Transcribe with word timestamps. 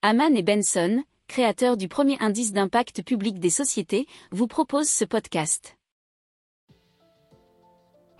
Haman 0.00 0.36
et 0.36 0.44
Benson, 0.44 1.02
créateurs 1.26 1.76
du 1.76 1.88
premier 1.88 2.16
indice 2.20 2.52
d'impact 2.52 3.02
public 3.02 3.40
des 3.40 3.50
sociétés, 3.50 4.06
vous 4.30 4.46
proposent 4.46 4.88
ce 4.88 5.04
podcast. 5.04 5.76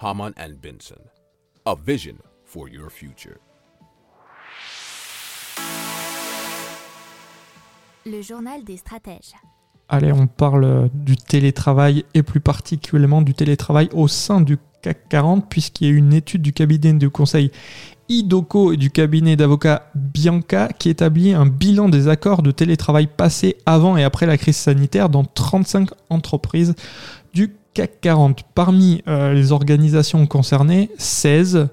Haman 0.00 0.32
and 0.36 0.54
Benson, 0.60 0.98
a 1.66 1.76
vision 1.76 2.16
for 2.42 2.68
your 2.68 2.90
future. 2.90 3.36
Le 8.06 8.22
journal 8.22 8.64
des 8.64 8.78
stratèges. 8.78 9.36
Allez, 9.88 10.10
on 10.10 10.26
parle 10.26 10.90
du 10.92 11.16
télétravail 11.16 12.04
et 12.12 12.24
plus 12.24 12.40
particulièrement 12.40 13.22
du 13.22 13.34
télétravail 13.34 13.88
au 13.92 14.08
sein 14.08 14.40
du 14.40 14.58
CAC 14.82 15.08
40 15.08 15.48
puisqu'il 15.48 15.86
y 15.86 15.90
a 15.92 15.94
une 15.94 16.12
étude 16.12 16.42
du 16.42 16.52
cabinet 16.52 16.94
de 16.94 17.06
conseil 17.06 17.52
Idoco 18.08 18.72
et 18.72 18.76
du 18.76 18.90
cabinet 18.90 19.36
d'avocats 19.36 19.90
Bianca 19.94 20.68
qui 20.78 20.88
établit 20.88 21.32
un 21.32 21.46
bilan 21.46 21.88
des 21.88 22.08
accords 22.08 22.42
de 22.42 22.50
télétravail 22.50 23.06
passés 23.06 23.56
avant 23.66 23.96
et 23.96 24.04
après 24.04 24.26
la 24.26 24.38
crise 24.38 24.56
sanitaire 24.56 25.08
dans 25.08 25.24
35 25.24 25.90
entreprises 26.10 26.74
du 27.34 27.54
CAC 27.74 28.00
40. 28.00 28.42
Parmi 28.54 29.02
euh, 29.08 29.34
les 29.34 29.52
organisations 29.52 30.26
concernées, 30.26 30.90
16 30.98 31.68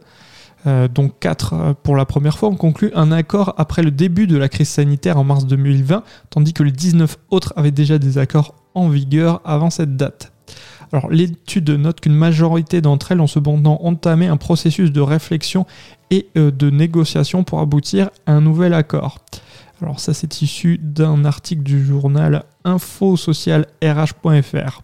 euh, 0.67 0.87
dont 0.87 1.09
4 1.09 1.53
euh, 1.53 1.73
pour 1.81 1.95
la 1.95 2.05
première 2.05 2.37
fois, 2.37 2.49
ont 2.49 2.55
conclu 2.55 2.91
un 2.95 3.11
accord 3.11 3.53
après 3.57 3.83
le 3.83 3.91
début 3.91 4.27
de 4.27 4.37
la 4.37 4.49
crise 4.49 4.69
sanitaire 4.69 5.17
en 5.17 5.23
mars 5.23 5.45
2020, 5.45 6.03
tandis 6.29 6.53
que 6.53 6.63
les 6.63 6.71
19 6.71 7.17
autres 7.29 7.53
avaient 7.55 7.71
déjà 7.71 7.97
des 7.97 8.17
accords 8.17 8.55
en 8.73 8.89
vigueur 8.89 9.41
avant 9.45 9.69
cette 9.69 9.95
date. 9.95 10.34
Alors 10.91 11.09
l'étude 11.09 11.69
note 11.69 12.01
qu'une 12.01 12.13
majorité 12.13 12.81
d'entre 12.81 13.11
elles 13.11 13.21
ont 13.21 13.27
cependant 13.27 13.79
entamé 13.83 14.25
un 14.27 14.37
processus 14.37 14.91
de 14.91 15.01
réflexion 15.01 15.65
et 16.11 16.27
euh, 16.37 16.51
de 16.51 16.69
négociation 16.69 17.43
pour 17.43 17.59
aboutir 17.59 18.11
à 18.25 18.33
un 18.33 18.41
nouvel 18.41 18.73
accord. 18.73 19.19
Alors 19.81 19.99
ça 19.99 20.13
c'est 20.13 20.41
issu 20.41 20.79
d'un 20.81 21.25
article 21.25 21.63
du 21.63 21.85
journal 21.85 22.43
infosocialrh.fr. 22.63 24.81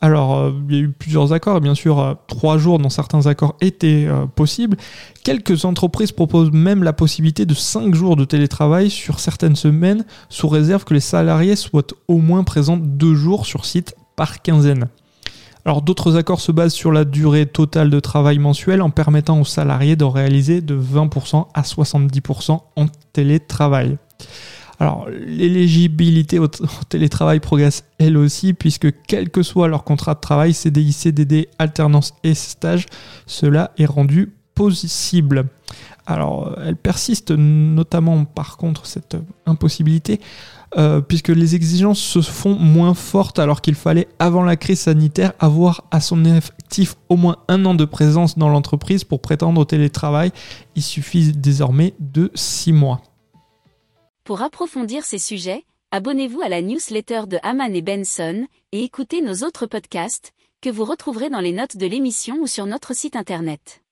Alors, 0.00 0.36
euh, 0.36 0.52
il 0.68 0.74
y 0.74 0.78
a 0.78 0.82
eu 0.82 0.88
plusieurs 0.90 1.32
accords, 1.32 1.62
bien 1.62 1.74
sûr, 1.74 1.98
euh, 1.98 2.12
trois 2.26 2.58
jours 2.58 2.78
dans 2.78 2.90
certains 2.90 3.26
accords 3.26 3.56
étaient 3.62 4.06
possibles. 4.34 4.76
Quelques 5.22 5.64
entreprises 5.64 6.12
proposent 6.12 6.52
même 6.52 6.84
la 6.84 6.92
possibilité 6.92 7.46
de 7.46 7.54
cinq 7.54 7.94
jours 7.94 8.16
de 8.16 8.26
télétravail 8.26 8.90
sur 8.90 9.18
certaines 9.18 9.56
semaines, 9.56 10.04
sous 10.28 10.48
réserve 10.48 10.84
que 10.84 10.92
les 10.92 11.00
salariés 11.00 11.56
soient 11.56 11.86
au 12.06 12.18
moins 12.18 12.44
présents 12.44 12.76
deux 12.76 13.14
jours 13.14 13.46
sur 13.46 13.64
site 13.64 13.96
par 14.14 14.42
quinzaine. 14.42 14.90
Alors 15.64 15.80
d'autres 15.80 16.16
accords 16.16 16.40
se 16.40 16.52
basent 16.52 16.74
sur 16.74 16.92
la 16.92 17.04
durée 17.04 17.46
totale 17.46 17.88
de 17.88 18.00
travail 18.00 18.38
mensuel 18.38 18.82
en 18.82 18.90
permettant 18.90 19.40
aux 19.40 19.46
salariés 19.46 19.96
de 19.96 20.04
réaliser 20.04 20.60
de 20.60 20.78
20% 20.78 21.46
à 21.54 21.62
70% 21.62 22.60
en 22.76 22.86
télétravail. 23.12 23.96
Alors 24.78 25.08
l'éligibilité 25.08 26.38
au, 26.40 26.48
télétravail 26.88 27.40
progresse 27.40 27.84
elle 27.98 28.18
aussi 28.18 28.52
puisque 28.52 28.88
quel 29.06 29.30
que 29.30 29.42
soit 29.42 29.68
leur 29.68 29.84
contrat 29.84 30.14
de 30.14 30.20
travail, 30.20 30.52
CDI, 30.52 30.92
CDD, 30.92 31.48
alternance 31.58 32.12
et 32.24 32.34
stage, 32.34 32.86
cela 33.26 33.72
est 33.78 33.86
rendu 33.86 34.34
possible. 34.54 35.46
Alors 36.06 36.56
elle 36.62 36.76
persiste 36.76 37.30
notamment 37.30 38.24
par 38.24 38.56
contre 38.56 38.86
cette 38.86 39.16
impossibilité 39.46 40.20
euh, 40.76 41.00
puisque 41.00 41.28
les 41.28 41.54
exigences 41.54 42.00
se 42.00 42.20
font 42.20 42.56
moins 42.56 42.94
fortes 42.94 43.38
alors 43.38 43.60
qu'il 43.60 43.76
fallait, 43.76 44.08
avant 44.18 44.42
la 44.42 44.56
crise 44.56 44.80
sanitaire, 44.80 45.32
avoir 45.38 45.84
à 45.92 46.00
son 46.00 46.24
effectif 46.24 46.96
au 47.08 47.16
moins 47.16 47.36
un 47.46 47.64
an 47.64 47.74
de 47.74 47.84
présence 47.84 48.36
dans 48.36 48.48
l'entreprise 48.48 49.04
pour 49.04 49.20
prétendre 49.20 49.60
au 49.60 49.64
télétravail. 49.64 50.32
Il 50.74 50.82
suffit 50.82 51.32
désormais 51.32 51.94
de 52.00 52.32
six 52.34 52.72
mois. 52.72 53.02
Pour 54.24 54.42
approfondir 54.42 55.04
ces 55.04 55.18
sujets, 55.18 55.64
abonnez-vous 55.92 56.40
à 56.40 56.48
la 56.48 56.60
newsletter 56.60 57.22
de 57.28 57.38
Haman 57.44 57.72
et 57.72 57.82
Benson 57.82 58.46
et 58.72 58.82
écoutez 58.82 59.22
nos 59.22 59.46
autres 59.46 59.66
podcasts 59.66 60.32
que 60.60 60.70
vous 60.70 60.84
retrouverez 60.84 61.30
dans 61.30 61.40
les 61.40 61.52
notes 61.52 61.76
de 61.76 61.86
l'émission 61.86 62.38
ou 62.40 62.48
sur 62.48 62.66
notre 62.66 62.96
site 62.96 63.14
internet. 63.14 63.83